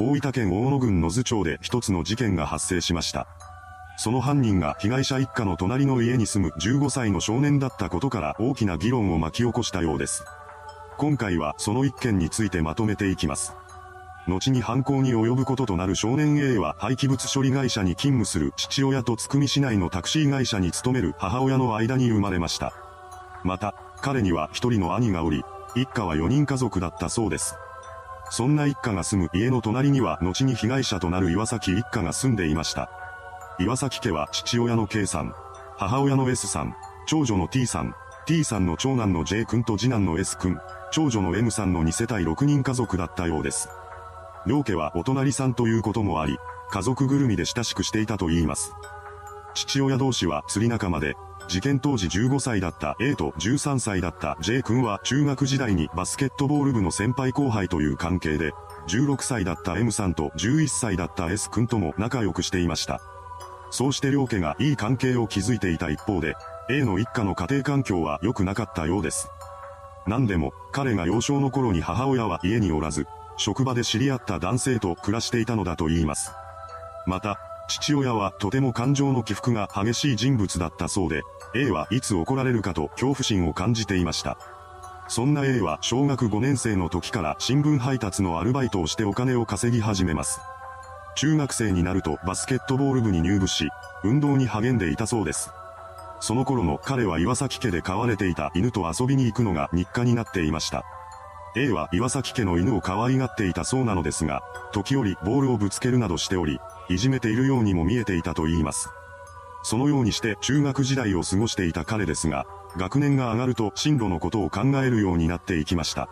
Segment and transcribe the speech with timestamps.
[0.00, 3.26] 大分県大野郡野津町で一つの事件が発生しました。
[3.96, 10.24] その犯人が被害者一家の隣の家に住む15歳の少年だったことから大きな議論を巻き起こしたようです。
[10.98, 13.54] 今回はその一件についてまとめていきます。
[14.28, 22.72] 後に犯行に及ぶこととなる少年 A は廃棄物処理会社に勤務する父親と津久見市内のタクシー会社に勤める母親の間に生まれました。
[23.42, 25.42] また、彼には一人の兄がおり、
[25.74, 27.56] 一家は4人家族だったそうです。
[28.30, 32.90] そんな一家が住む家の隣には後に被害者となる岩崎一家が住んでいました。
[33.58, 35.34] 岩崎家は父親の K さん、
[35.76, 36.76] 母親の S さん、
[37.06, 37.94] 長女の T さん、
[38.26, 40.58] T さんの長男の J 君と次男の S 君、
[40.92, 43.68] 長女の M さんの2世帯6人家族だったようです。
[44.46, 46.38] 両家はお隣さんということもあり、
[46.70, 48.72] 家族ぐるみで親しくしていたと言います。
[49.54, 51.16] 父親同士は釣り仲間で、
[51.48, 58.52] 事件当時15歳だった A と13歳だった J 君は中学時代にバスケットボール部の先輩後輩という関係で、
[58.88, 63.00] 16歳だった M さんと11歳だった S 君とも仲良くしていました。
[63.70, 66.34] そうして両家がいい関係を築いていた一方で、
[66.70, 69.30] A の一家の家庭環境は良くなかったようです。
[70.06, 73.06] 何でも、彼が幼少の頃に母親は家におらず、
[73.38, 76.32] 職場で知り合った男性と暮らしていたのだと言います。
[77.06, 77.38] また、
[77.68, 81.22] 父親はとても感情の起伏が激しい人物だったそうで、
[81.54, 84.38] A はいつ怒られるかと恐怖心を感じていました。
[85.08, 90.40] そんな A は小学5年生の時から新聞配達のアルバイトをしてお金を稼ぎ始めます。
[91.16, 93.70] 中学生になるとバスケットボール部に入部し、
[94.04, 95.50] 運動に励んでいたそうです。
[96.20, 100.84] その頃の彼は岩崎家で飼われていた犬と遊びに行くのが日課になっていました。
[101.56, 104.42] A は岩崎家の犬を可愛がっていたそうなのですが、
[104.72, 106.60] 時折ボールをぶつけるなどしており、
[106.90, 108.90] いじめているようにも見えていたと言います。
[109.68, 112.46] そのようにして中学時代を過ごしていた彼ですが、
[112.78, 116.08] 学年が上がると進路のことを考えるようになっていきました。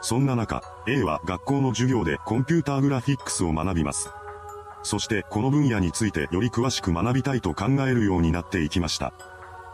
[0.00, 4.10] そんな中、A は学校の授業でコンピューターグラフィックスを学びます。
[4.82, 9.12] そしてこの分野についてより詳しく学びたいと考えるようになっていきました。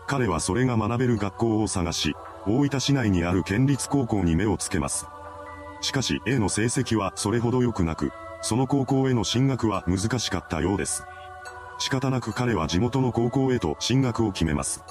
[0.07, 2.15] 彼はそれが学べる学校を探し、
[2.47, 5.07] 大分市内にある県立高校に目をつけます。
[5.81, 8.13] しかし A の成績はそれほど良くなく、
[8.43, 11.03] その高校への進学は難しかったようです。
[11.79, 14.83] 仕方なく彼は地元の高校へと進学を決めます。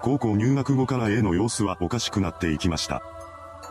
[0.00, 3.02] 高校入学後から A の様子はおかしくなっていきました。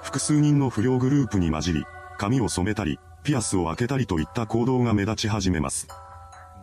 [0.02, 1.86] 複数人の不良グループに混じり、
[2.18, 5.88] 髪を染めたり、ピアスを開けたりといった行動が目立ち始めます。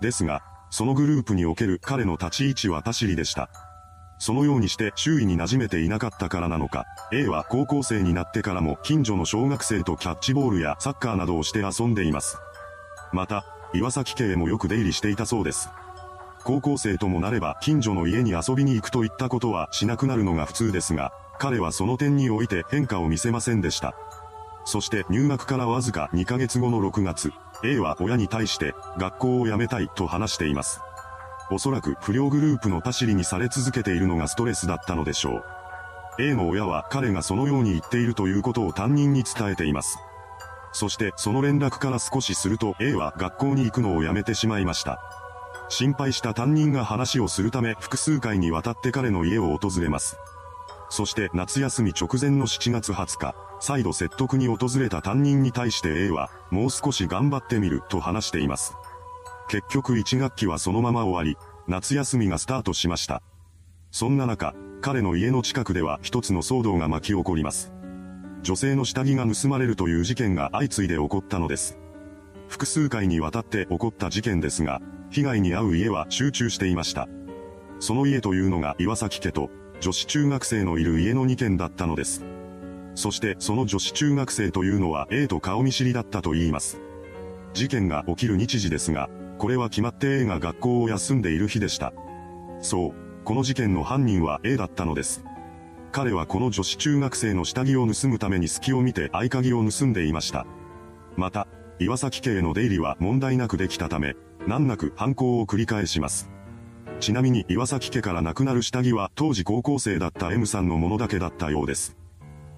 [0.00, 3.48] ですが、そのグループにおける彼の立ち位置は他尻でした。
[4.18, 12.38] そのようにして周囲に馴染めていなかったからなのか、A は高校生になってからも近所の小学生とキャッチボールやサッカーなどをして遊んでいます。
[13.12, 15.70] また、岩崎家へもよく出入りしていたそうです。
[16.44, 23.94] 高校生ともなれば近所の家に遊びに行くといったことはしなくなるのが普通ですが、彼はその点において変化を見せませんでした。
[24.64, 27.32] そして入学からわずか2ヶ月後の6月、
[27.64, 30.80] A は親に対して学校を辞めたいと話しています。
[31.50, 35.44] おそらく不良グループの他尻にされ続けているのがストレスだったのでしょう。
[36.20, 39.98] A の親は彼がそのように言っているということを担任に伝えています。
[40.78, 45.00] そしてその連絡から少しすると A は学校に行くのをやめてしまいました。
[45.68, 50.18] 心配した担任が話をするため複数回にわたって彼の家を訪れます。
[50.88, 58.76] そして夏休み直前の7月20日、再度説得に訪れた担任に対して A は、もう少し頑張ってみると話しています。
[59.48, 63.20] 結局1学期はそのまま終わり、夏休みがスタートしました。
[63.90, 67.72] そんな中、彼の家の近くでは一つの騒動が巻き起こります。
[68.42, 71.78] 女性の下着が盗まれるという事件が相次いで起こったのです。
[72.48, 74.80] 複数回にわたって起こった事件ですが、
[75.10, 77.08] 被害に遭う家は集中していました。
[77.80, 79.50] その家というのが岩崎家と、
[79.80, 82.24] 女子中学生のいる家の2軒だったのです。
[82.94, 86.80] そしてその女子中学生というのは A と顔見知りだったと言います。
[87.54, 89.08] 事件が起きる日時ですが、
[89.38, 91.92] これは決まって A が学校を休んでいる日でした。
[92.60, 92.94] そう、
[93.24, 95.22] この事件の犯人は A だったのです。
[95.98, 100.46] 彼はこの女子中学生の下着を盗むために隙を見て合鍵を盗んでいました。
[101.16, 101.48] また、
[101.80, 104.14] 岩崎家への出入りは問題なくできたため、
[104.46, 106.30] 難なく犯行を繰り返します。
[107.00, 111.96] ちなみに岩崎家からなくなる下着は当時高校生だった M さんのものだけだったようです。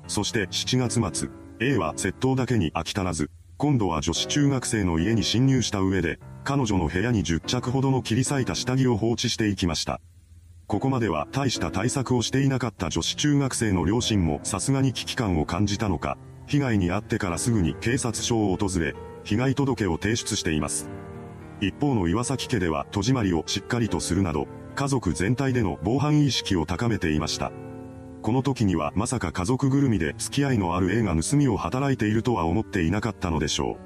[0.06, 10.02] そして7月末、A は窃盗だけに飽き足らず、今度は女子中学生の家に侵入した上で、彼女の部屋に10着ほどの切り裂いた下着を放置していきました。
[10.70, 18.94] ここまでは大した対策をしていなかった女子中学生の両親もさすがに危機感を感じたのか、被害に遭ってからすぐに警察署を訪れ、
[19.24, 20.88] 被害届を提出しています。
[21.60, 24.46] 一方の岩崎家では戸締まりをしっかりとするなど、
[24.76, 27.50] 家族全体での防犯意識を高めていました。
[28.22, 33.76] この時にはまさか家族ぐるみで付き合いのある A が盗みを働いているとは思っていなかったのでしょ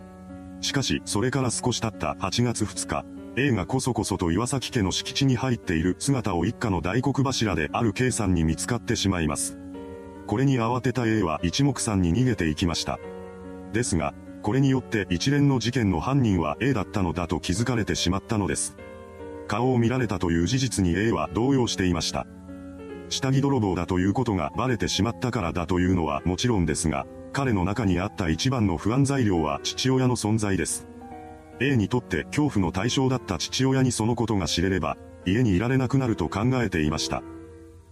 [0.61, 0.63] う。
[0.63, 9.59] しかし、それから少し経った8月2日、A がこそこそと岩崎家の敷地に入っている姿を一家の大黒柱である K さんに見つかってしまいます。
[10.29, 13.01] これに慌てた A は一目散に逃げていきました。
[13.73, 18.77] ですが、これによって一連の事件の犯人は A だったのだと気づかれてしまったのです。
[19.49, 22.27] 顔を見られたという事実に A は動揺していました。
[23.09, 30.87] 下着泥棒だということがバレてしまったからだというのはもちろんですが、彼の中にあった一番の不安材料は父親の存在です。
[31.61, 37.23] A にとって恐怖の対象だった父親にそのことが知れれば、家にいられなくなると考えていました。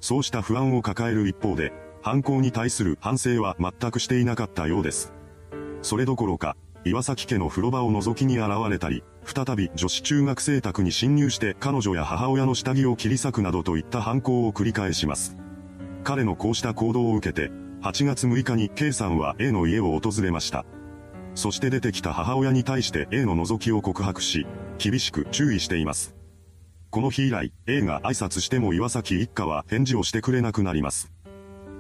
[0.01, 1.73] そうした不安を抱える一方で、
[2.03, 5.13] 犯行に対する反省は全くしていなかったようです。
[5.83, 15.37] それどころか、岩崎家の風呂場を覗きに現れたり、再び女子中学生宅に侵入して彼女や母親の下着を切り裂くなどといった犯行を繰り返します。
[16.03, 20.65] 彼のこうした行動を受けて、8月6日に K さんは A の家を訪れました。
[21.35, 24.47] そして出てきた母親に対して A の覗きを告白し、
[24.79, 26.15] 厳しく注意しています。
[26.91, 31.11] この日以来、A が挨拶しても岩崎一家は返事をしてくれなくなります。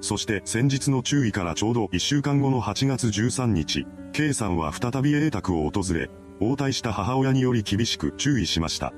[0.00, 6.10] そして先日の注意からちょうど1週間後の8月13日、K さんは再び A 宅を訪れ、
[6.40, 8.92] 応対した母親により厳しく注意しました。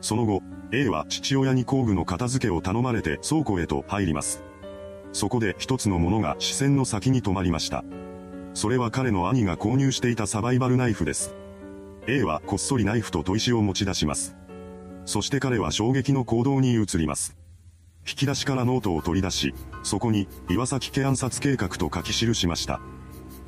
[0.00, 0.40] その後、
[0.72, 4.44] A は父親に工具の片付けを頼まれて倉庫へと入ります。
[5.12, 7.84] そこで一つのものが視線の先に止まりました。
[8.54, 11.34] それは彼の兄が購入していたサバイバルナイフです。
[12.06, 14.36] A はこっそりナイフと砥石を持ち出します。
[15.04, 17.36] そして彼は衝撃の行動に移ります。
[18.06, 22.80] 引き出しからノートを取り出し、そこに、岩崎家暗殺計画と書き記しました。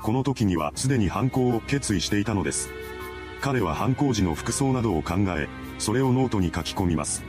[0.00, 2.68] この時にはすでに犯行を決意していたのです。
[3.40, 5.48] 彼は犯行時の服装などを考え、
[5.78, 7.24] それをノートに書き込みます。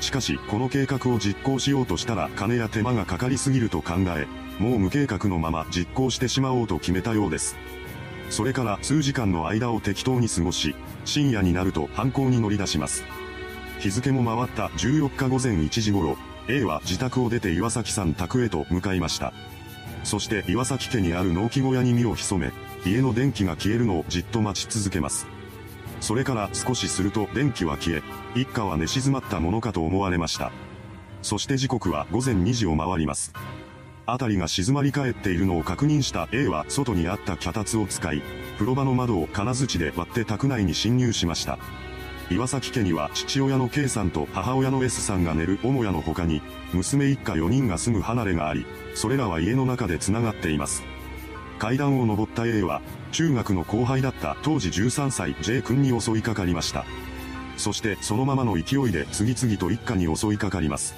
[0.00, 4.26] しかし、この計画を実行しようとしたら金や手間がかかりすぎると考え、
[4.58, 7.56] もう無計画のまま実行してしまおうと決めたようです。
[8.30, 13.04] それから数時間の間を適当に過ごし、深夜になると犯行に乗り出します。
[13.78, 16.16] 日付も回った14日午前1時頃、
[16.48, 19.32] A は自宅を出て岩崎さん宅へと向かいました。
[20.04, 22.52] そして岩崎家にある農機小屋に身を潜め、
[22.84, 25.26] 家の電気が消えるのをじっと待ち続けます。
[26.00, 28.02] それから少しすると電気は消え、
[28.34, 30.52] 一家は寝静まったものかと思われました。
[31.22, 33.32] そして時刻は午前2時を回ります。
[34.06, 38.22] 辺りが静まり返っているのを確認した A は外にあった脚立を使い、
[38.54, 41.58] 風呂場の窓を金槌で割って宅内に侵入しました。
[42.30, 48.64] 岩崎家には父親の K さんと母親の S さんが寝る母屋の他に、娘一家4人が住む離れがあり、
[48.94, 50.82] それらは家の中で繋がっています。
[51.58, 52.80] 階段を登った A は、
[53.12, 56.84] 中学の後輩だった当時13歳 J 君に襲いかかりました。
[57.56, 60.94] そしてそのままの勢いで次々と一家に襲いかかります。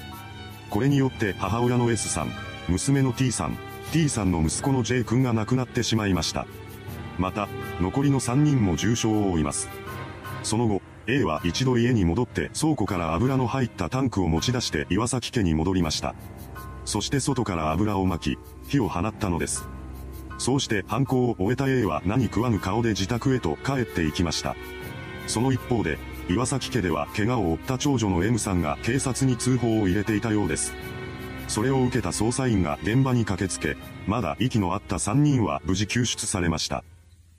[0.71, 2.31] これによって母親の S さん、
[2.69, 3.59] 娘の T さん、
[3.93, 6.47] T さんの息子の J 君が亡くなってしまいました。
[7.19, 7.49] また、
[7.81, 9.69] 残りの3人も重傷を負います。
[10.43, 16.15] その後、A は一度家に戻って倉庫から油の入ったタンクを持ち出して岩崎家に戻りました。
[16.87, 19.69] そして外から油を巻き、火を放ったのです。
[20.39, 24.57] そうして犯行を終えた A は何食わぬ顔で自宅へと帰っていきました。
[25.27, 25.99] その一方で、
[26.29, 30.73] 岩崎家では怪我を負った長女の M さんが警察に通報を入れていたようです。
[31.49, 36.85] それを受けた捜査員が現場に駆けつけ、まだ息のあった3人は無事救出されました。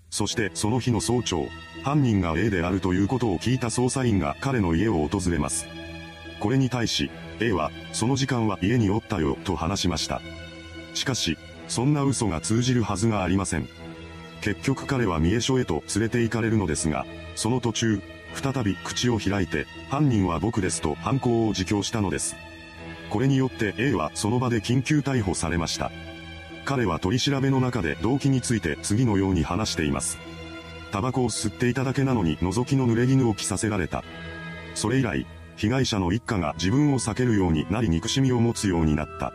[0.10, 1.48] そしてその日の早朝、
[1.84, 5.68] 犯人が A であるということを聞いた捜査員が彼の家を訪れます。
[6.40, 10.22] これに対し、A は、その時間は家におったよ、と話しました。
[10.94, 13.68] しかし、そんな嘘が通じるはずがありません。
[14.42, 18.02] 結局彼は三重署へと連れて行かれるのですが、その途中、
[18.34, 22.36] 再び口を開いて、犯人は僕ですと犯行を自供したのです。
[23.10, 25.92] これによって A はその場で緊急逮捕されました。
[26.66, 30.18] 彼は取り調べの中で動機について次のように話しています。
[30.92, 34.04] タバコを吸っていただけなのに覗きの濡れ衣を着させられた。
[34.74, 39.34] それ以来、被害者の一家が自分を避けるようになり憎しみを持つようになった。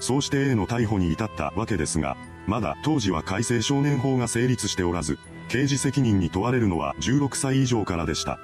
[0.00, 2.16] そうして A の逮捕に至ったわけですが、
[2.46, 5.18] まだ当時は改正少年法が成立しておらず、
[5.48, 8.38] 刑事責任に問われるのは16歳以上からでした。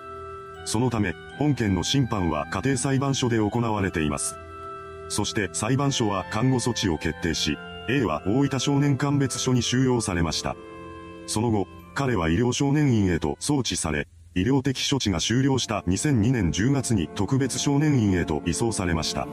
[0.65, 4.37] そのため、本件の審判は家庭裁判所で行われています。
[5.09, 7.57] そして裁判所は看護措置を決定し、
[7.89, 10.57] A は大分少年鑑別所に収容されました。
[11.27, 19.27] その後、彼は医療少年院へと送致され、医療的処置が終了した2002年10月に特別少年院へと移送されました。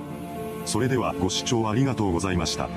[0.65, 2.69] それではご視聴ありがとうございました。